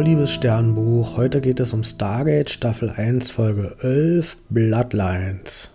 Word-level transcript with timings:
Liebes 0.00 0.32
Sternbuch, 0.32 1.18
heute 1.18 1.42
geht 1.42 1.60
es 1.60 1.74
um 1.74 1.84
Stargate 1.84 2.48
Staffel 2.48 2.88
1 2.88 3.32
Folge 3.32 3.76
11 3.82 4.38
Bloodlines. 4.48 5.68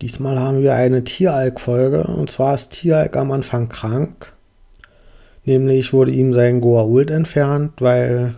Diesmal 0.00 0.38
haben 0.38 0.62
wir 0.62 0.74
eine 0.74 1.02
Tieralk-Folge 1.02 2.04
und 2.04 2.30
zwar 2.30 2.54
ist 2.54 2.70
Tieralk 2.70 3.16
am 3.16 3.32
Anfang 3.32 3.68
krank. 3.68 4.32
Nämlich 5.44 5.92
wurde 5.92 6.12
ihm 6.12 6.32
sein 6.32 6.60
Goa'uld 6.62 7.10
entfernt, 7.10 7.72
weil 7.80 8.36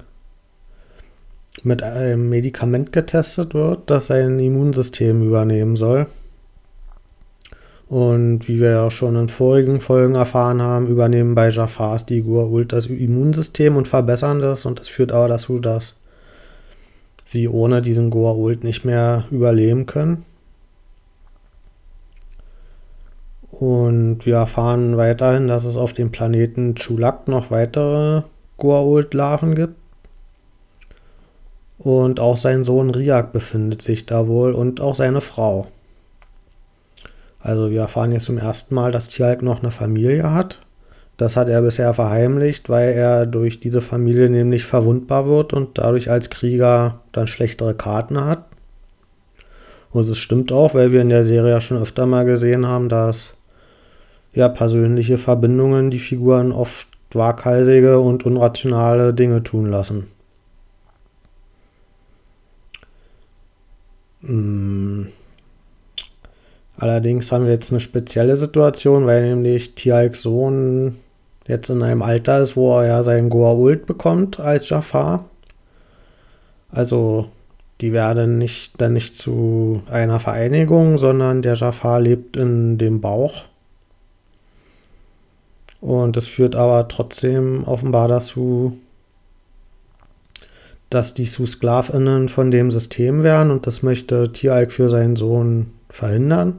mit 1.62 1.82
einem 1.82 2.30
Medikament 2.30 2.90
getestet 2.90 3.52
wird, 3.52 3.90
das 3.90 4.06
sein 4.06 4.38
Immunsystem 4.38 5.22
übernehmen 5.22 5.76
soll. 5.76 6.06
Und 7.92 8.48
wie 8.48 8.58
wir 8.58 8.70
ja 8.70 8.90
schon 8.90 9.16
in 9.16 9.28
vorigen 9.28 9.82
Folgen 9.82 10.14
erfahren 10.14 10.62
haben, 10.62 10.86
übernehmen 10.86 11.34
bei 11.34 11.50
Jafars 11.50 12.06
die 12.06 12.22
Goa'uld 12.22 12.68
das 12.68 12.86
Immunsystem 12.86 13.76
und 13.76 13.86
verbessern 13.86 14.40
das. 14.40 14.64
Und 14.64 14.80
das 14.80 14.88
führt 14.88 15.12
aber 15.12 15.28
dazu, 15.28 15.58
dass 15.58 15.96
sie 17.26 17.48
ohne 17.48 17.82
diesen 17.82 18.10
Goa'uld 18.10 18.64
nicht 18.64 18.86
mehr 18.86 19.24
überleben 19.30 19.84
können. 19.84 20.24
Und 23.50 24.24
wir 24.24 24.36
erfahren 24.36 24.96
weiterhin, 24.96 25.46
dass 25.46 25.66
es 25.66 25.76
auf 25.76 25.92
dem 25.92 26.10
Planeten 26.10 26.74
Chulak 26.76 27.28
noch 27.28 27.50
weitere 27.50 28.22
Goa'uld-Larven 28.58 29.54
gibt. 29.54 29.74
Und 31.78 32.20
auch 32.20 32.38
sein 32.38 32.64
Sohn 32.64 32.88
Riak 32.88 33.32
befindet 33.32 33.82
sich 33.82 34.06
da 34.06 34.28
wohl 34.28 34.54
und 34.54 34.80
auch 34.80 34.94
seine 34.94 35.20
Frau. 35.20 35.66
Also 37.42 37.70
wir 37.70 37.80
erfahren 37.80 38.12
jetzt 38.12 38.26
zum 38.26 38.38
ersten 38.38 38.74
Mal, 38.74 38.92
dass 38.92 39.08
Tjalk 39.08 39.42
noch 39.42 39.60
eine 39.60 39.72
Familie 39.72 40.32
hat. 40.32 40.60
Das 41.16 41.36
hat 41.36 41.48
er 41.48 41.60
bisher 41.62 41.92
verheimlicht, 41.92 42.68
weil 42.68 42.92
er 42.92 43.26
durch 43.26 43.60
diese 43.60 43.80
Familie 43.80 44.30
nämlich 44.30 44.64
verwundbar 44.64 45.26
wird 45.26 45.52
und 45.52 45.78
dadurch 45.78 46.10
als 46.10 46.30
Krieger 46.30 47.00
dann 47.12 47.26
schlechtere 47.26 47.74
Karten 47.74 48.24
hat. 48.24 48.44
Und 49.90 50.08
es 50.08 50.18
stimmt 50.18 50.52
auch, 50.52 50.74
weil 50.74 50.92
wir 50.92 51.02
in 51.02 51.10
der 51.10 51.24
Serie 51.24 51.50
ja 51.50 51.60
schon 51.60 51.76
öfter 51.76 52.06
mal 52.06 52.24
gesehen 52.24 52.66
haben, 52.66 52.88
dass 52.88 53.34
ja 54.32 54.48
persönliche 54.48 55.18
Verbindungen 55.18 55.90
die 55.90 55.98
Figuren 55.98 56.52
oft 56.52 56.88
waghalsige 57.12 57.98
und 58.00 58.24
unrationale 58.24 59.12
Dinge 59.12 59.42
tun 59.42 59.66
lassen. 59.66 60.06
Hm. 64.22 64.81
Allerdings 66.82 67.30
haben 67.30 67.44
wir 67.44 67.52
jetzt 67.52 67.70
eine 67.70 67.78
spezielle 67.78 68.36
Situation, 68.36 69.06
weil 69.06 69.22
nämlich 69.22 69.76
Tialks 69.76 70.22
Sohn 70.22 70.96
jetzt 71.46 71.70
in 71.70 71.80
einem 71.80 72.02
Alter 72.02 72.40
ist, 72.40 72.56
wo 72.56 72.76
er 72.76 72.88
ja 72.88 73.02
seinen 73.04 73.30
Goa'uld 73.30 73.86
bekommt 73.86 74.40
als 74.40 74.68
Jafar. 74.68 75.26
Also 76.72 77.28
die 77.80 77.92
werden 77.92 78.36
nicht 78.38 78.80
dann 78.80 78.94
nicht 78.94 79.14
zu 79.14 79.84
einer 79.88 80.18
Vereinigung, 80.18 80.98
sondern 80.98 81.40
der 81.40 81.54
Jafar 81.54 82.00
lebt 82.00 82.36
in 82.36 82.78
dem 82.78 83.00
Bauch. 83.00 83.44
Und 85.80 86.16
es 86.16 86.26
führt 86.26 86.56
aber 86.56 86.88
trotzdem 86.88 87.62
offenbar 87.62 88.08
dazu, 88.08 88.76
dass 90.90 91.14
die 91.14 91.26
zu 91.26 91.46
SklavInnen 91.46 92.28
von 92.28 92.50
dem 92.50 92.72
System 92.72 93.22
werden 93.22 93.52
und 93.52 93.68
das 93.68 93.84
möchte 93.84 94.32
Tialk 94.32 94.72
für 94.72 94.88
seinen 94.88 95.14
Sohn 95.14 95.70
verhindern. 95.88 96.58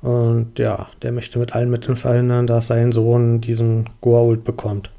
Und 0.00 0.58
ja, 0.58 0.88
der 1.02 1.12
möchte 1.12 1.38
mit 1.38 1.54
allen 1.54 1.70
Mitteln 1.70 1.96
verhindern, 1.96 2.46
dass 2.46 2.68
sein 2.68 2.92
Sohn 2.92 3.40
diesen 3.40 3.90
Goa'uld 4.02 4.42
bekommt. 4.42 4.90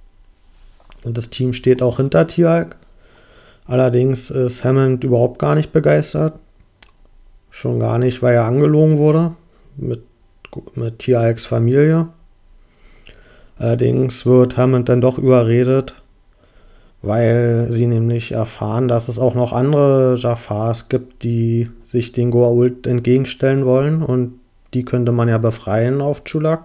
Und 1.04 1.18
das 1.18 1.30
Team 1.30 1.54
steht 1.54 1.82
auch 1.82 1.98
hinter 1.98 2.28
Tialk. 2.28 2.76
Allerdings 3.66 4.30
ist 4.30 4.64
Hammond 4.64 5.04
überhaupt 5.04 5.40
gar 5.40 5.56
nicht 5.56 5.72
begeistert. 5.72 6.34
Schon 7.50 7.80
gar 7.80 7.98
nicht, 7.98 8.22
weil 8.22 8.36
er 8.36 8.46
angelogen 8.46 8.98
wurde 8.98 9.34
mit, 9.78 10.02
mit 10.76 11.00
Tialks 11.00 11.46
Familie. 11.46 12.08
Allerdings 13.58 14.26
wird 14.26 14.58
Hammond 14.58 14.90
dann 14.90 15.02
doch 15.02 15.18
überredet, 15.18 15.94
weil 17.02 17.68
sie 17.70 17.88
nämlich 17.88 18.32
erfahren, 18.32 18.88
dass 18.88 19.08
es 19.08 19.20
auch 19.20 19.36
noch 19.36 19.54
andere 19.54 20.16
Jafars 20.18 20.90
gibt, 20.90 21.24
die 21.24 21.70
sich 21.84 22.12
den 22.12 22.32
Goa'uld 22.32 22.88
entgegenstellen 22.88 23.66
wollen 23.66 24.02
und 24.02 24.39
die 24.74 24.86
könnte 24.86 25.12
man 25.12 25.28
ja 25.28 25.38
befreien 25.38 26.02
auf 26.02 26.24
Chulak. 26.24 26.64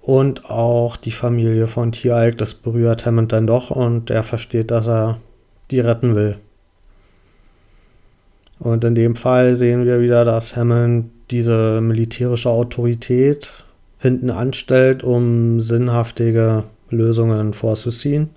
Und 0.00 0.50
auch 0.50 0.96
die 0.96 1.12
Familie 1.12 1.66
von 1.66 1.92
Tialk, 1.92 2.36
das 2.36 2.54
berührt 2.54 3.06
Hammond 3.06 3.32
dann 3.32 3.46
doch 3.46 3.70
und 3.70 4.10
er 4.10 4.22
versteht, 4.22 4.70
dass 4.70 4.86
er 4.86 5.18
die 5.70 5.80
retten 5.80 6.14
will. 6.14 6.36
Und 8.58 8.84
in 8.84 8.94
dem 8.94 9.16
Fall 9.16 9.56
sehen 9.56 9.84
wir 9.86 10.00
wieder, 10.00 10.24
dass 10.24 10.56
Hammond 10.56 11.10
diese 11.30 11.80
militärische 11.80 12.50
Autorität 12.50 13.64
hinten 13.98 14.30
anstellt, 14.30 15.02
um 15.02 15.60
sinnhaftige 15.60 16.64
Lösungen 16.90 17.54
vorzuziehen. 17.54 18.30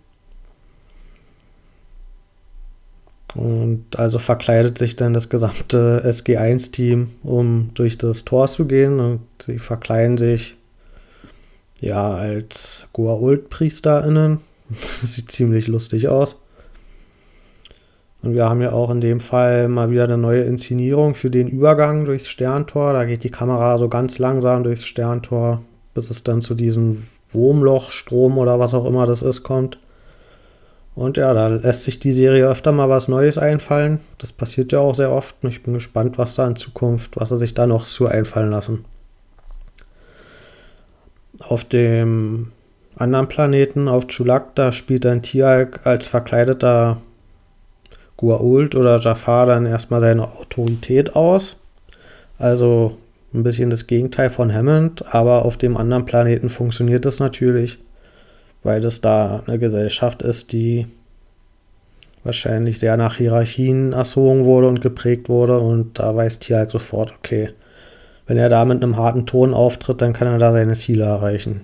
Und 3.37 3.85
also 3.95 4.17
verkleidet 4.17 4.77
sich 4.79 4.95
dann 4.95 5.13
das 5.13 5.29
gesamte 5.29 6.01
SG1-Team, 6.03 7.11
um 7.23 7.69
durch 7.75 7.97
das 7.97 8.25
Tor 8.25 8.47
zu 8.47 8.65
gehen. 8.65 8.99
Und 8.99 9.21
sie 9.39 9.59
verkleiden 9.59 10.17
sich 10.17 10.55
ja 11.79 12.15
als 12.15 12.85
Goa'uld-PriesterInnen. 12.93 14.39
Das 14.69 15.13
sieht 15.13 15.31
ziemlich 15.31 15.67
lustig 15.67 16.09
aus. 16.09 16.35
Und 18.21 18.33
wir 18.33 18.49
haben 18.49 18.61
ja 18.61 18.73
auch 18.73 18.89
in 18.89 18.99
dem 18.99 19.21
Fall 19.21 19.69
mal 19.69 19.91
wieder 19.91 20.03
eine 20.03 20.17
neue 20.17 20.41
Inszenierung 20.41 21.15
für 21.15 21.29
den 21.29 21.47
Übergang 21.47 22.03
durchs 22.03 22.27
Sterntor. 22.27 22.91
Da 22.91 23.05
geht 23.05 23.23
die 23.23 23.29
Kamera 23.29 23.77
so 23.77 23.87
ganz 23.87 24.19
langsam 24.19 24.63
durchs 24.63 24.83
Sterntor, 24.83 25.61
bis 25.93 26.09
es 26.09 26.23
dann 26.23 26.41
zu 26.41 26.53
diesem 26.55 27.03
Wurmlochstrom 27.31 28.37
oder 28.37 28.59
was 28.59 28.73
auch 28.73 28.85
immer 28.85 29.05
das 29.05 29.21
ist, 29.21 29.43
kommt. 29.43 29.77
Und 30.97 31.15
ja, 31.15 31.31
da 31.31 31.45
lässt 31.45 31.83
sich 31.83 31.99
die 31.99 32.11
Serie 32.11 32.47
öfter 32.47 32.71
mal 32.71 32.89
was 32.89 33.07
Neues 33.07 33.37
einfallen. 33.37 33.99
Das 34.17 34.31
passiert 34.31 34.71
ja 34.71 34.79
auch 34.79 34.95
sehr 34.95 35.11
oft. 35.11 35.35
Ich 35.43 35.61
bin 35.61 35.75
gespannt, 35.75 36.17
was 36.17 36.33
da 36.33 36.47
in 36.47 36.55
Zukunft, 36.55 37.17
was 37.17 37.29
er 37.29 37.37
sich 37.37 37.53
da 37.53 37.67
noch 37.67 37.85
zu 37.85 38.07
einfallen 38.07 38.49
lassen. 38.49 38.83
Auf 41.39 41.63
dem 41.65 42.51
anderen 42.95 43.27
Planeten, 43.27 43.87
auf 43.87 44.07
Chulak, 44.07 44.55
da 44.55 44.71
spielt 44.71 45.05
ein 45.05 45.21
Tialk 45.21 45.81
als 45.85 46.07
verkleideter 46.07 46.97
Gua'uld 48.17 48.75
oder 48.75 48.97
Jafar 48.97 49.45
dann 49.45 49.67
erstmal 49.67 49.99
seine 49.99 50.23
Autorität 50.23 51.15
aus. 51.15 51.57
Also 52.39 52.97
ein 53.35 53.43
bisschen 53.43 53.69
das 53.69 53.85
Gegenteil 53.85 54.31
von 54.31 54.51
Hammond, 54.51 55.13
aber 55.13 55.45
auf 55.45 55.57
dem 55.57 55.77
anderen 55.77 56.05
Planeten 56.05 56.49
funktioniert 56.49 57.05
das 57.05 57.19
natürlich 57.19 57.77
weil 58.67 58.81
das 58.81 58.99
da 58.99 59.43
eine 59.47 59.59
Gesellschaft 59.59 60.21
ist, 60.21 60.51
die 60.51 60.87
wahrscheinlich 62.25 62.79
sehr 62.79 62.97
nach 62.97 63.15
Hierarchien 63.15 63.93
erzogen 63.93 64.43
wurde 64.43 64.67
und 64.67 64.81
geprägt 64.81 65.29
wurde. 65.29 65.57
Und 65.59 65.97
da 65.99 66.13
weiß 66.13 66.39
Tier 66.39 66.57
halt 66.57 66.71
sofort, 66.71 67.13
okay, 67.17 67.51
wenn 68.25 68.35
er 68.35 68.49
da 68.49 68.65
mit 68.65 68.83
einem 68.83 68.97
harten 68.97 69.25
Ton 69.25 69.53
auftritt, 69.53 70.01
dann 70.01 70.11
kann 70.11 70.27
er 70.27 70.37
da 70.37 70.51
seine 70.51 70.73
Ziele 70.73 71.05
erreichen. 71.05 71.61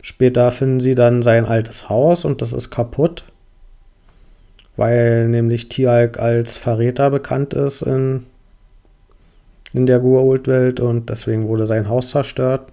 Später 0.00 0.50
finden 0.50 0.80
sie 0.80 0.94
dann 0.94 1.20
sein 1.20 1.44
altes 1.44 1.90
Haus 1.90 2.24
und 2.24 2.40
das 2.40 2.54
ist 2.54 2.70
kaputt, 2.70 3.24
weil 4.76 5.28
nämlich 5.28 5.68
Tialk 5.68 6.18
als 6.18 6.56
Verräter 6.56 7.10
bekannt 7.10 7.52
ist 7.52 7.82
in, 7.82 8.24
in 9.74 9.84
der 9.84 10.00
Goa'uld-Welt 10.00 10.80
und 10.80 11.10
deswegen 11.10 11.48
wurde 11.48 11.66
sein 11.66 11.90
Haus 11.90 12.08
zerstört. 12.08 12.72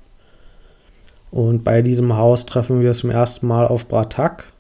Und 1.32 1.64
bei 1.64 1.82
diesem 1.82 2.16
Haus 2.16 2.46
treffen 2.46 2.82
wir 2.82 2.94
zum 2.94 3.10
ersten 3.10 3.48
Mal 3.48 3.68
auf 3.68 3.88
Bratak. 3.88 4.52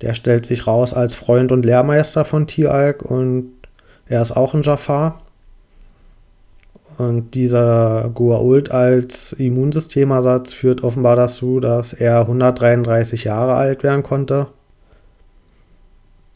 Der 0.00 0.14
stellt 0.14 0.46
sich 0.46 0.66
raus 0.66 0.94
als 0.94 1.14
Freund 1.14 1.52
und 1.52 1.64
Lehrmeister 1.64 2.24
von 2.24 2.46
Tialk 2.46 3.02
und 3.02 3.52
er 4.06 4.20
ist 4.20 4.32
auch 4.32 4.54
ein 4.54 4.62
Jafar. 4.62 5.20
Und 6.98 7.34
dieser 7.34 8.10
Goa'uld 8.14 8.70
als 8.70 9.32
Immunsystemersatz 9.32 10.52
führt 10.52 10.84
offenbar 10.84 11.16
dazu, 11.16 11.60
dass 11.60 11.92
er 11.92 12.20
133 12.20 13.24
Jahre 13.24 13.54
alt 13.54 13.82
werden 13.82 14.02
konnte. 14.02 14.48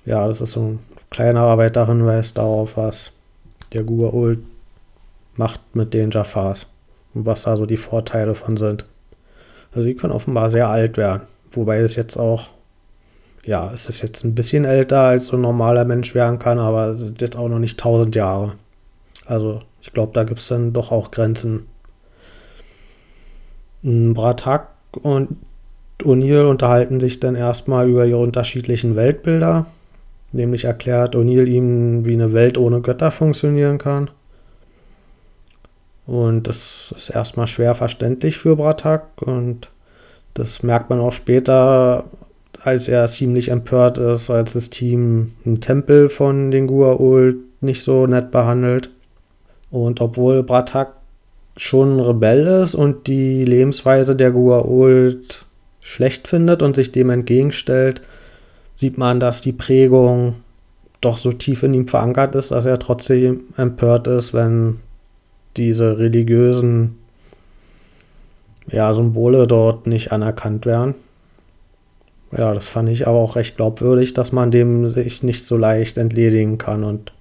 Ja, 0.04 0.26
das 0.26 0.40
ist 0.40 0.52
so 0.52 0.60
ein 0.60 0.78
kleiner 1.10 1.58
weiterer 1.58 1.88
Hinweis 1.88 2.32
darauf, 2.32 2.76
was 2.76 3.12
der 3.72 3.84
Goa'uld 3.84 4.38
macht 5.34 5.60
mit 5.74 5.92
den 5.92 6.10
Jafars 6.10 6.66
und 7.12 7.26
was 7.26 7.42
da 7.42 7.56
so 7.56 7.66
die 7.66 7.76
Vorteile 7.76 8.34
von 8.34 8.56
sind. 8.56 8.86
Also 9.76 9.86
die 9.86 9.94
können 9.94 10.14
offenbar 10.14 10.48
sehr 10.48 10.70
alt 10.70 10.96
werden. 10.96 11.22
Wobei 11.52 11.80
es 11.80 11.96
jetzt 11.96 12.16
auch, 12.16 12.48
ja, 13.44 13.70
es 13.74 13.90
ist 13.90 14.00
jetzt 14.00 14.24
ein 14.24 14.34
bisschen 14.34 14.64
älter, 14.64 15.00
als 15.00 15.26
so 15.26 15.36
ein 15.36 15.42
normaler 15.42 15.84
Mensch 15.84 16.14
werden 16.14 16.38
kann, 16.38 16.58
aber 16.58 16.86
es 16.86 17.00
ist 17.02 17.20
jetzt 17.20 17.36
auch 17.36 17.48
noch 17.48 17.58
nicht 17.58 17.78
1000 17.78 18.16
Jahre. 18.16 18.54
Also 19.26 19.60
ich 19.82 19.92
glaube, 19.92 20.12
da 20.14 20.24
gibt 20.24 20.40
es 20.40 20.48
dann 20.48 20.72
doch 20.72 20.92
auch 20.92 21.10
Grenzen. 21.10 21.66
Bratak 23.82 24.68
und 25.02 25.36
O'Neill 26.02 26.48
unterhalten 26.48 26.98
sich 26.98 27.20
dann 27.20 27.36
erstmal 27.36 27.86
über 27.86 28.06
ihre 28.06 28.20
unterschiedlichen 28.20 28.96
Weltbilder. 28.96 29.66
Nämlich 30.32 30.64
erklärt 30.64 31.14
O'Neill 31.14 31.46
ihm, 31.46 32.06
wie 32.06 32.14
eine 32.14 32.32
Welt 32.32 32.56
ohne 32.56 32.80
Götter 32.80 33.10
funktionieren 33.10 33.76
kann. 33.76 34.08
Und 36.06 36.46
das 36.46 36.94
ist 36.96 37.10
erstmal 37.10 37.46
schwer 37.46 37.74
verständlich 37.74 38.38
für 38.38 38.56
Bratak. 38.56 39.22
Und 39.22 39.70
das 40.34 40.62
merkt 40.62 40.90
man 40.90 41.00
auch 41.00 41.12
später, 41.12 42.04
als 42.62 42.88
er 42.88 43.06
ziemlich 43.08 43.48
empört 43.48 43.98
ist, 43.98 44.30
als 44.30 44.52
das 44.52 44.70
Team 44.70 45.32
einen 45.44 45.60
Tempel 45.60 46.08
von 46.08 46.50
den 46.50 46.68
Gua'uld 46.68 47.36
nicht 47.60 47.82
so 47.82 48.06
nett 48.06 48.30
behandelt. 48.30 48.90
Und 49.70 50.00
obwohl 50.00 50.42
Bratak 50.42 50.92
schon 51.56 51.96
ein 51.96 52.00
Rebell 52.00 52.46
ist 52.46 52.74
und 52.74 53.06
die 53.06 53.44
Lebensweise 53.44 54.14
der 54.14 54.32
Gua'uld 54.32 55.44
schlecht 55.80 56.28
findet 56.28 56.62
und 56.62 56.76
sich 56.76 56.92
dem 56.92 57.10
entgegenstellt, 57.10 58.02
sieht 58.74 58.98
man, 58.98 59.20
dass 59.20 59.40
die 59.40 59.52
Prägung 59.52 60.34
doch 61.00 61.18
so 61.18 61.32
tief 61.32 61.62
in 61.62 61.74
ihm 61.74 61.88
verankert 61.88 62.34
ist, 62.34 62.50
dass 62.50 62.66
er 62.66 62.78
trotzdem 62.78 63.44
empört 63.56 64.06
ist, 64.06 64.34
wenn 64.34 64.80
diese 65.56 65.98
religiösen 65.98 66.98
ja, 68.70 68.92
Symbole 68.94 69.46
dort 69.46 69.86
nicht 69.86 70.12
anerkannt 70.12 70.66
werden. 70.66 70.94
Ja, 72.36 72.52
das 72.52 72.66
fand 72.66 72.88
ich 72.88 73.06
aber 73.06 73.18
auch 73.18 73.36
recht 73.36 73.56
glaubwürdig, 73.56 74.14
dass 74.14 74.32
man 74.32 74.50
dem 74.50 74.90
sich 74.90 75.22
nicht 75.22 75.44
so 75.44 75.56
leicht 75.56 75.96
entledigen 75.96 76.58
kann 76.58 76.84
und 76.84 77.12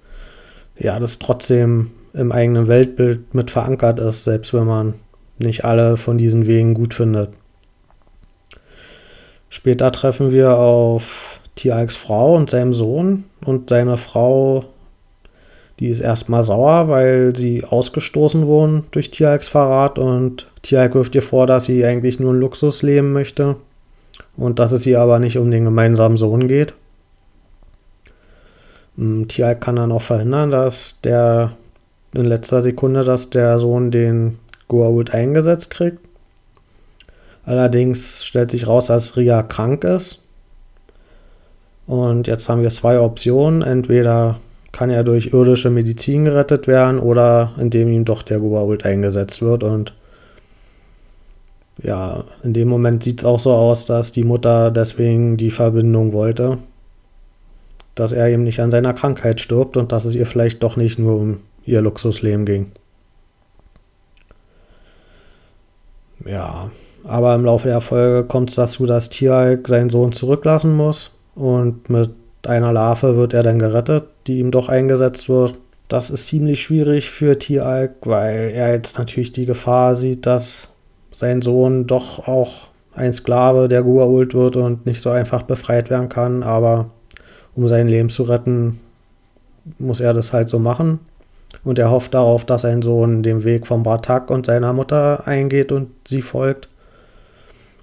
ja, 0.78 0.98
das 0.98 1.18
trotzdem 1.18 1.90
im 2.12 2.32
eigenen 2.32 2.68
Weltbild 2.68 3.34
mit 3.34 3.50
verankert 3.50 4.00
ist, 4.00 4.24
selbst 4.24 4.52
wenn 4.52 4.66
man 4.66 4.94
nicht 5.38 5.64
alle 5.64 5.96
von 5.96 6.18
diesen 6.18 6.46
Wegen 6.46 6.74
gut 6.74 6.94
findet. 6.94 7.30
Später 9.48 9.92
treffen 9.92 10.32
wir 10.32 10.56
auf 10.58 11.40
Tialks 11.54 11.96
Frau 11.96 12.34
und 12.34 12.50
seinem 12.50 12.74
Sohn 12.74 13.24
und 13.44 13.70
seine 13.70 13.96
Frau, 13.96 14.64
die 15.78 15.88
ist 15.88 16.00
erstmal 16.00 16.42
sauer, 16.42 16.88
weil 16.88 17.36
sie 17.36 17.64
ausgestoßen 17.64 18.46
wurden 18.46 18.84
durch 18.92 19.10
Tialks 19.10 19.48
Verrat 19.48 19.98
und 19.98 20.46
Tialk 20.62 20.94
wirft 20.94 21.14
ihr 21.14 21.22
vor, 21.22 21.46
dass 21.46 21.66
sie 21.66 21.84
eigentlich 21.84 22.18
nur 22.18 22.32
ein 22.32 22.40
Luxus 22.40 22.82
leben 22.82 23.12
möchte 23.12 23.56
und 24.36 24.58
dass 24.58 24.72
es 24.72 24.86
ihr 24.86 25.00
aber 25.00 25.18
nicht 25.18 25.38
um 25.38 25.50
den 25.50 25.64
gemeinsamen 25.64 26.16
Sohn 26.16 26.48
geht. 26.48 26.74
Hm, 28.96 29.28
Tialk 29.28 29.60
kann 29.60 29.76
dann 29.76 29.92
auch 29.92 30.02
verhindern, 30.02 30.50
dass 30.50 30.98
der 31.04 31.52
in 32.14 32.24
letzter 32.24 32.62
Sekunde, 32.62 33.04
dass 33.04 33.28
der 33.28 33.58
Sohn 33.58 33.90
den 33.90 34.38
Goa'uld 34.68 35.10
eingesetzt 35.10 35.70
kriegt. 35.70 35.98
Allerdings 37.44 38.24
stellt 38.24 38.50
sich 38.50 38.66
raus, 38.66 38.86
dass 38.86 39.16
Ria 39.16 39.42
krank 39.42 39.84
ist. 39.84 40.20
Und 41.86 42.26
jetzt 42.26 42.48
haben 42.48 42.62
wir 42.62 42.70
zwei 42.70 42.98
Optionen. 42.98 43.62
Entweder 43.62 44.40
kann 44.76 44.90
er 44.90 45.04
durch 45.04 45.32
irdische 45.32 45.70
Medizin 45.70 46.26
gerettet 46.26 46.66
werden 46.66 46.98
oder 46.98 47.52
indem 47.58 47.90
ihm 47.90 48.04
doch 48.04 48.20
der 48.20 48.40
Goa'uld 48.40 48.84
eingesetzt 48.84 49.40
wird. 49.40 49.62
Und 49.62 49.94
ja, 51.82 52.24
in 52.42 52.52
dem 52.52 52.68
Moment 52.68 53.02
sieht 53.02 53.20
es 53.20 53.24
auch 53.24 53.40
so 53.40 53.54
aus, 53.54 53.86
dass 53.86 54.12
die 54.12 54.22
Mutter 54.22 54.70
deswegen 54.70 55.38
die 55.38 55.50
Verbindung 55.50 56.12
wollte. 56.12 56.58
Dass 57.94 58.12
er 58.12 58.28
eben 58.28 58.44
nicht 58.44 58.60
an 58.60 58.70
seiner 58.70 58.92
Krankheit 58.92 59.40
stirbt 59.40 59.78
und 59.78 59.92
dass 59.92 60.04
es 60.04 60.14
ihr 60.14 60.26
vielleicht 60.26 60.62
doch 60.62 60.76
nicht 60.76 60.98
nur 60.98 61.18
um 61.18 61.38
ihr 61.64 61.80
Luxusleben 61.80 62.44
ging. 62.44 62.72
Ja, 66.26 66.70
aber 67.02 67.34
im 67.34 67.46
Laufe 67.46 67.68
der 67.68 67.80
Folge 67.80 68.28
kommt 68.28 68.50
es 68.50 68.56
dazu, 68.56 68.84
dass 68.84 69.08
Tieralk 69.08 69.68
seinen 69.68 69.88
Sohn 69.88 70.12
zurücklassen 70.12 70.76
muss 70.76 71.12
und 71.34 71.88
mit 71.88 72.10
einer 72.46 72.72
Larve 72.72 73.16
wird 73.16 73.34
er 73.34 73.42
dann 73.42 73.58
gerettet, 73.58 74.04
die 74.26 74.38
ihm 74.38 74.50
doch 74.50 74.68
eingesetzt 74.68 75.28
wird. 75.28 75.54
Das 75.88 76.10
ist 76.10 76.26
ziemlich 76.26 76.62
schwierig 76.62 77.10
für 77.10 77.38
Tieralk, 77.38 77.92
weil 78.02 78.50
er 78.52 78.72
jetzt 78.72 78.98
natürlich 78.98 79.32
die 79.32 79.46
Gefahr 79.46 79.94
sieht, 79.94 80.26
dass 80.26 80.68
sein 81.12 81.42
Sohn 81.42 81.86
doch 81.86 82.26
auch 82.26 82.68
ein 82.94 83.12
Sklave 83.12 83.68
der 83.68 83.84
Gua'uld 83.84 84.34
wird 84.34 84.56
und 84.56 84.86
nicht 84.86 85.00
so 85.00 85.10
einfach 85.10 85.42
befreit 85.42 85.90
werden 85.90 86.08
kann. 86.08 86.42
Aber 86.42 86.90
um 87.54 87.68
sein 87.68 87.88
Leben 87.88 88.08
zu 88.08 88.24
retten, 88.24 88.80
muss 89.78 90.00
er 90.00 90.14
das 90.14 90.32
halt 90.32 90.48
so 90.48 90.58
machen. 90.58 91.00
Und 91.64 91.78
er 91.78 91.90
hofft 91.90 92.14
darauf, 92.14 92.44
dass 92.44 92.62
sein 92.62 92.82
Sohn 92.82 93.22
den 93.22 93.44
Weg 93.44 93.66
von 93.66 93.82
Bratak 93.82 94.30
und 94.30 94.46
seiner 94.46 94.72
Mutter 94.72 95.26
eingeht 95.26 95.72
und 95.72 95.90
sie 96.06 96.22
folgt. 96.22 96.68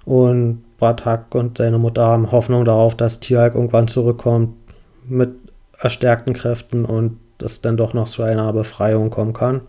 Und 0.04 0.63
Bratak 0.78 1.34
und 1.34 1.58
seine 1.58 1.78
Mutter 1.78 2.04
haben 2.06 2.32
Hoffnung 2.32 2.64
darauf, 2.64 2.96
dass 2.96 3.20
Tialk 3.20 3.54
irgendwann 3.54 3.88
zurückkommt 3.88 4.54
mit 5.06 5.30
erstärkten 5.78 6.34
Kräften 6.34 6.84
und 6.84 7.18
es 7.42 7.60
dann 7.60 7.76
doch 7.76 7.94
noch 7.94 8.08
zu 8.08 8.22
einer 8.22 8.52
Befreiung 8.52 9.10
kommen 9.10 9.32
kann. 9.32 9.60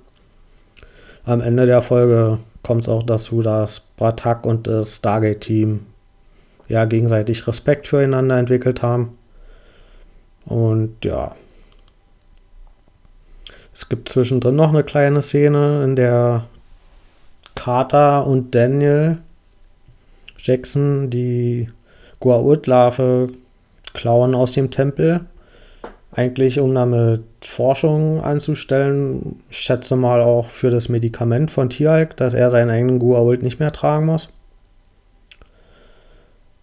Am 1.25 1.41
Ende 1.41 1.65
der 1.65 1.81
Folge 1.81 2.39
kommt 2.63 2.83
es 2.83 2.89
auch 2.89 3.03
dazu, 3.03 3.41
dass 3.41 3.81
Bratak 3.97 4.45
und 4.45 4.67
das 4.67 4.97
Stargate-Team 4.97 5.85
ja 6.67 6.85
gegenseitig 6.85 7.47
Respekt 7.47 7.87
füreinander 7.87 8.37
entwickelt 8.37 8.81
haben. 8.81 9.17
Und 10.45 11.03
ja, 11.03 11.35
es 13.73 13.89
gibt 13.89 14.09
zwischendrin 14.09 14.55
noch 14.55 14.69
eine 14.69 14.83
kleine 14.83 15.21
Szene, 15.21 15.83
in 15.83 15.95
der 15.95 16.45
Carter 17.55 18.25
und 18.25 18.53
Daniel 18.53 19.17
Jackson 20.45 21.09
die 21.09 21.67
Gua'uld-Larve 22.21 23.29
klauen 23.93 24.35
aus 24.35 24.51
dem 24.51 24.69
Tempel. 24.69 25.21
Eigentlich, 26.11 26.59
um 26.59 26.73
damit 26.73 27.23
Forschung 27.43 28.21
anzustellen. 28.23 29.41
Ich 29.49 29.57
schätze 29.57 29.95
mal 29.95 30.21
auch 30.21 30.49
für 30.49 30.69
das 30.69 30.87
Medikament 30.87 31.51
von 31.51 31.69
Tialk, 31.69 32.15
dass 32.15 32.33
er 32.33 32.51
seinen 32.51 32.69
eigenen 32.69 33.01
Gua'uld 33.01 33.41
nicht 33.41 33.59
mehr 33.59 33.71
tragen 33.71 34.05
muss. 34.05 34.29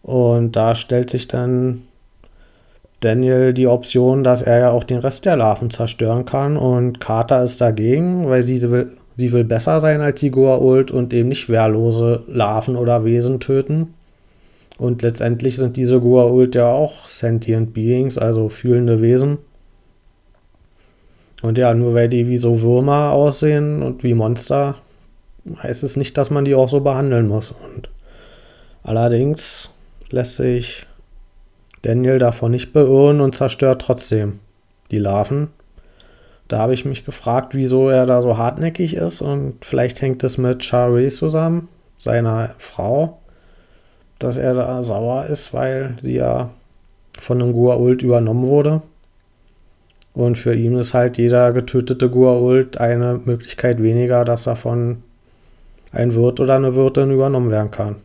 Und 0.03 0.57
da 0.57 0.75
stellt 0.75 1.11
sich 1.11 1.29
dann 1.29 1.83
Daniel 3.01 3.53
die 3.53 3.67
Option, 3.67 4.23
dass 4.23 4.43
er 4.43 4.59
ja 4.59 4.71
auch 4.71 4.85
den 4.85 4.99
Rest 4.99 5.27
der 5.27 5.37
Larven 5.37 5.71
zerstören 5.71 6.25
kann 6.25 6.57
und 6.57 7.01
Carter 7.01 7.43
ist 7.43 7.61
dagegen, 7.61 8.29
weil 8.29 8.45
sie 8.45 8.63
will, 8.71 8.97
sie 9.17 9.33
will 9.33 9.45
besser 9.45 9.81
sein 9.81 10.01
als 10.01 10.21
die 10.21 10.31
Goa'uld 10.31 10.91
und 10.91 11.13
eben 11.13 11.29
nicht 11.29 11.49
wehrlose 11.49 12.23
Larven 12.29 12.77
oder 12.77 13.05
Wesen 13.05 13.41
töten. 13.41 13.95
Und 14.79 15.03
letztendlich 15.03 15.57
sind 15.57 15.77
diese 15.77 15.97
Goa'uld 15.99 16.57
ja 16.57 16.69
auch 16.69 17.07
sentient 17.07 17.75
Beings, 17.75 18.19
also 18.19 18.49
fühlende 18.49 19.01
Wesen. 19.03 19.39
Und 21.43 21.59
ja, 21.59 21.75
nur 21.75 21.95
weil 21.95 22.09
die 22.09 22.29
wie 22.29 22.37
so 22.37 22.63
Würmer 22.63 23.11
aussehen 23.11 23.83
und 23.83 24.03
wie 24.05 24.15
Monster, 24.15 24.77
heißt 25.63 25.83
es 25.83 25.97
nicht, 25.97 26.17
dass 26.17 26.31
man 26.31 26.45
die 26.45 26.55
auch 26.55 26.69
so 26.69 26.81
behandeln 26.81 27.27
muss. 27.27 27.51
Und 27.51 27.91
allerdings 28.83 29.71
lässt 30.11 30.37
sich 30.37 30.87
Daniel 31.83 32.19
davon 32.19 32.53
nicht 32.53 32.73
beirren 32.73 33.21
und 33.21 33.35
zerstört 33.35 33.83
trotzdem 33.83 34.39
die 34.91 34.99
Larven. 34.99 35.49
Da 36.53 36.59
habe 36.59 36.75
ich 36.75 36.85
mich 36.85 37.07
gefragt, 37.07 37.55
wieso 37.55 37.89
er 37.89 38.05
da 38.05 38.21
so 38.21 38.37
hartnäckig 38.37 38.95
ist 38.95 39.23
und 39.23 39.65
vielleicht 39.65 40.03
hängt 40.03 40.23
es 40.23 40.37
mit 40.37 40.63
Shari 40.63 41.09
zusammen, 41.09 41.69
seiner 41.97 42.51
Frau, 42.59 43.21
dass 44.19 44.37
er 44.37 44.53
da 44.53 44.83
sauer 44.83 45.25
ist, 45.25 45.55
weil 45.55 45.97
sie 46.03 46.17
ja 46.17 46.51
von 47.19 47.41
einem 47.41 47.55
Gua'uld 47.55 48.03
übernommen 48.03 48.49
wurde. 48.49 48.83
Und 50.13 50.37
für 50.37 50.55
ihn 50.55 50.77
ist 50.77 50.93
halt 50.93 51.17
jeder 51.17 51.53
getötete 51.53 52.09
Gua'uld 52.09 52.77
eine 52.77 53.19
Möglichkeit 53.25 53.83
weniger, 53.83 54.27
dass 54.27 54.45
davon 54.45 55.03
ein 55.91 56.15
Wirt 56.15 56.39
oder 56.39 56.57
eine 56.57 56.75
Wirtin 56.75 57.13
übernommen 57.13 57.51
werden 57.51 57.71
kann. 57.71 57.97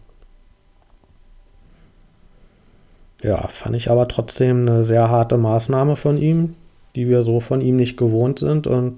Ja, 3.21 3.49
fand 3.49 3.75
ich 3.75 3.91
aber 3.91 4.07
trotzdem 4.07 4.61
eine 4.61 4.85
sehr 4.85 5.09
harte 5.09 5.35
Maßnahme 5.35 5.97
von 5.97 6.17
ihm, 6.17 6.55
die 6.97 7.07
wir 7.07 7.21
so 7.21 7.39
von 7.39 7.61
ihm 7.61 7.75
nicht 7.75 7.95
gewohnt 7.95 8.39
sind. 8.39 8.65
Und, 8.65 8.97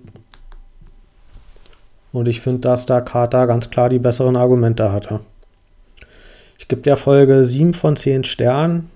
und 2.14 2.30
ich 2.30 2.40
finde, 2.40 2.62
dass 2.62 2.86
da 2.86 3.02
Carter 3.02 3.46
ganz 3.46 3.70
klar 3.70 3.90
die 3.90 4.00
besseren 4.00 4.38
Argumente 4.38 4.94
hatte. 4.94 5.20
Ich 6.58 6.70
gebe 6.70 6.82
der 6.82 6.96
Folge 6.96 7.44
7 7.44 7.74
von 7.74 7.98
10 7.98 8.24
Sternen. 8.24 8.90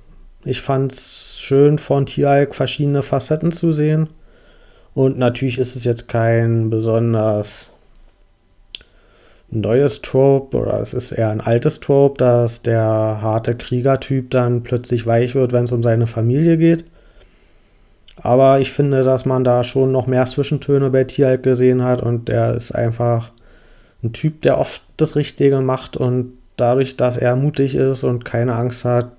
Ich 0.46 0.62
fand 0.62 0.94
es 0.94 1.38
schön, 1.38 1.80
von 1.80 2.06
Tialk 2.06 2.56
verschiedene 2.56 3.02
Facetten 3.02 3.52
zu 3.52 3.74
sehen. 3.74 4.08
Und 4.94 5.18
natürlich 5.18 5.58
ist 5.58 5.76
es 5.76 5.84
jetzt 5.84 6.08
kein 6.08 6.70
besonders 6.70 7.70
neues 9.50 10.02
Trope 10.02 10.56
oder 10.56 10.80
es 10.80 10.94
ist 10.94 11.12
eher 11.12 11.30
ein 11.30 11.42
altes 11.42 11.82
Trope, 11.82 12.20
dass 12.20 12.62
der 12.62 12.86
harte 13.22 13.56
Kriegertyp 13.56 14.32
dann 14.32 14.64
plötzlich 14.64 15.06
weich 15.06 15.36
wird, 15.36 15.52
wenn 15.52 15.66
es 15.66 15.74
um 15.74 15.84
seine 15.84 16.08
Familie 16.08 16.58
geht. 16.58 16.86
Aber 18.24 18.62
ich 18.62 18.72
finde, 18.72 19.04
dass 19.04 19.26
man 19.26 19.44
da 19.44 19.66
schon 19.66 19.92
noch 19.92 20.08
mehr 20.08 20.26
Zwischentöne 20.26 20.90
bei 20.90 21.04
Tierhalk 21.04 21.44
gesehen 21.44 21.84
hat 21.84 22.02
und 22.02 22.30
der 22.30 22.54
ist 22.54 22.72
einfach 22.72 23.32
ein 24.02 24.14
Typ, 24.14 24.42
der 24.42 24.58
oft 24.58 24.82
das 24.96 25.18
Richtige 25.18 25.60
macht 25.60 25.98
und 25.98 26.32
dadurch, 26.56 26.96
dass 26.96 27.18
er 27.18 27.36
mutig 27.36 27.76
ist 27.76 28.06
und 28.06 28.24
keine 28.24 28.56
Angst 28.56 28.86
hat 28.86 29.12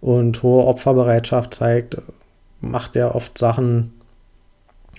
und 0.00 0.42
hohe 0.42 0.64
Opferbereitschaft 0.64 1.52
zeigt, 1.52 1.98
macht 2.62 2.96
er 2.96 3.14
oft 3.14 3.36
Sachen, 3.36 3.92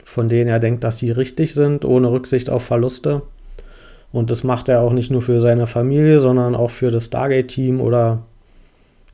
von 0.04 0.28
denen 0.28 0.50
er 0.50 0.60
denkt, 0.60 0.84
dass 0.84 1.00
sie 1.00 1.10
richtig 1.10 1.56
sind, 1.56 1.86
ohne 1.86 2.12
Rücksicht 2.12 2.50
auf 2.50 2.64
Verluste. 2.64 3.24
Und 4.12 4.30
das 4.30 4.44
macht 4.44 4.70
er 4.70 4.82
auch 4.82 4.94
nicht 4.94 5.10
nur 5.10 5.22
für 5.24 5.42
seine 5.42 5.66
Familie, 5.66 6.20
sondern 6.20 6.56
auch 6.56 6.72
für 6.72 6.92
das 6.92 7.06
Stargate-Team 7.06 7.82
oder 7.82 8.20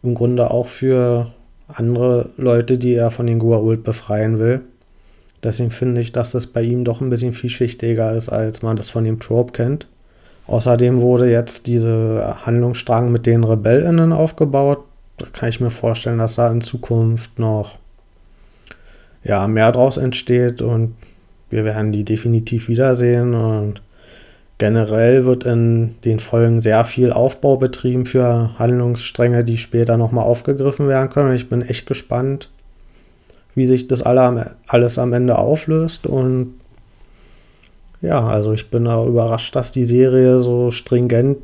im 0.04 0.16
Grunde 0.16 0.52
auch 0.52 0.68
für 0.68 1.32
andere 1.67 2.29
Leute, 2.38 2.77
die 2.77 2.93
er 2.93 3.12
von 3.12 3.27
den 3.27 3.41
Goa'uld 3.41 3.84
befreien 3.84 4.39
will. 4.39 4.62
Deswegen 5.43 5.72
finde 5.72 6.01
ich, 6.01 6.12
dass 6.12 6.31
das 6.31 6.48
bei 6.48 6.62
ihm 6.62 6.84
doch 6.84 7.01
ein 7.01 7.10
bisschen 7.10 7.34
vielschichtiger 7.34 8.13
ist, 8.13 8.29
als 8.29 8.62
man 8.62 8.77
das 8.77 8.89
von 8.89 9.03
dem 9.03 9.19
Trope 9.19 9.51
kennt. 9.51 9.88
Außerdem 10.48 11.01
wurde 11.01 11.29
jetzt 11.29 11.67
dieser 11.67 12.45
Handlungsstrang 12.45 13.12
mit 13.12 13.25
den 13.25 13.43
RebellInnen 13.43 14.12
aufgebaut. 14.12 14.79
Da 15.17 15.27
kann 15.31 15.50
ich 15.50 15.60
mir 15.60 15.72
vorstellen, 15.72 16.19
dass 16.19 16.36
da 16.36 16.51
in 16.51 16.62
Zukunft 16.62 17.39
noch 17.39 17.77
ja, 19.24 19.48
mehr 19.48 19.72
draus 19.72 19.98
entsteht 19.98 20.62
und 20.62 20.95
wir 21.50 21.63
werden 21.63 21.91
die 21.91 22.03
definitiv 22.03 22.67
wiedersehen 22.67 23.34
und 23.34 23.81
generell 24.58 25.26
wird 25.26 25.44
in 25.44 25.96
den 26.06 26.20
Folgen 26.20 26.62
sehr 26.62 26.84
viel 26.86 27.12
Aufbau 27.12 27.58
betrieben 27.58 28.06
für 28.06 28.58
Handlungsstränge, 28.58 29.44
die 29.44 29.58
später 29.58 29.98
nochmal 29.98 30.24
aufgegriffen 30.26 30.88
werden 30.88 31.10
können. 31.10 31.36
Ich 31.36 31.50
bin 31.50 31.62
echt 31.62 31.86
gespannt, 31.86 32.50
wie 33.54 33.68
sich 33.68 33.88
das 33.88 34.02
alles 34.02 34.98
am 34.98 35.14
Ende 35.14 35.38
auflöst 35.38 36.08
und 36.08 36.56
ja, 38.02 38.28
also 38.28 38.52
ich 38.54 38.70
bin 38.70 38.88
auch 38.88 39.08
überrascht, 39.08 39.56
dass 39.56 39.72
die 39.72 39.86
Serie 39.86 40.40
so 40.40 40.70
stringent 40.72 41.38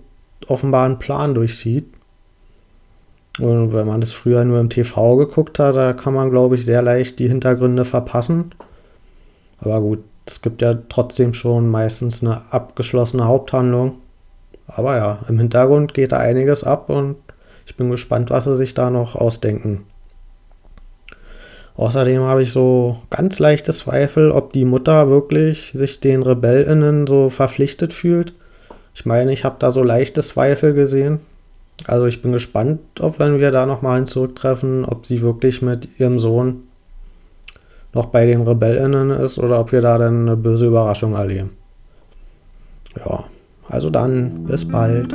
offenbar 0.48 0.86
einen 0.86 1.00
Plan 1.00 1.34
durchsieht. 1.34 1.88
Und 3.40 3.74
wenn 3.74 3.88
man 3.88 4.02
das 4.02 4.12
früher 4.12 4.44
nur 4.44 4.60
im 4.60 4.70
TV 4.70 5.16
geguckt 5.16 5.58
hat, 5.58 5.76
da 5.76 5.94
kann 5.94 6.14
man, 6.14 6.30
glaube 6.30 6.56
ich, 6.56 6.66
sehr 6.66 6.82
leicht 6.82 7.18
die 7.18 7.30
Hintergründe 7.30 7.86
verpassen. 7.86 8.52
Aber 9.60 9.80
gut, 9.80 10.04
es 10.32 10.42
gibt 10.42 10.62
ja 10.62 10.78
trotzdem 10.88 11.34
schon 11.34 11.70
meistens 11.70 12.24
eine 12.24 12.42
abgeschlossene 12.52 13.26
Haupthandlung. 13.26 13.98
Aber 14.68 14.96
ja, 14.96 15.20
im 15.28 15.38
Hintergrund 15.38 15.94
geht 15.94 16.14
da 16.14 16.18
einiges 16.18 16.64
ab 16.64 16.90
und 16.90 17.18
ich 17.66 17.76
bin 17.76 17.90
gespannt, 17.92 18.30
was 18.30 18.46
sie 18.46 18.56
sich 18.56 18.74
da 18.74 18.90
noch 18.90 19.16
ausdenken. 19.16 19.86
Außerdem 21.76 22.22
habe 22.22 22.44
ich 22.44 22.52
so 22.52 22.98
ganz 23.10 23.40
leichte 23.40 23.74
Zweifel, 23.74 24.32
ob 24.32 24.54
die 24.54 24.66
Mutter 24.66 25.10
wirklich 25.10 25.72
sich 25.74 26.00
den 26.00 26.24
RebellInnen 26.24 27.08
so 27.08 27.30
verpflichtet 27.30 27.92
fühlt. 27.92 28.34
Ich 28.94 29.06
meine, 29.06 29.34
ich 29.34 29.44
habe 29.44 29.56
da 29.60 29.72
so 29.72 29.84
leichte 29.84 30.22
Zweifel 30.22 30.74
gesehen. 30.74 31.20
Also 31.88 32.06
ich 32.06 32.22
bin 32.22 32.32
gespannt, 32.32 32.80
ob 33.00 33.20
wenn 33.20 33.40
wir 33.40 33.52
da 33.52 33.66
nochmal 33.66 33.98
hin 33.98 34.06
zurücktreffen, 34.06 34.86
ob 34.86 35.06
sie 35.06 35.22
wirklich 35.22 35.62
mit 35.62 36.00
ihrem 36.00 36.20
Sohn 36.20 36.64
noch 37.94 38.08
bei 38.08 38.26
den 38.26 38.42
RebellInnen 38.42 39.10
ist 39.12 39.38
oder 39.40 39.60
ob 39.60 39.72
wir 39.72 39.82
da 39.82 39.98
dann 39.98 40.28
eine 40.28 40.38
böse 40.38 40.68
Überraschung 40.68 41.14
erleben. 41.14 41.52
Ja, 42.98 43.26
also 43.70 43.90
dann, 43.90 44.46
bis 44.46 44.68
bald. 44.68 45.14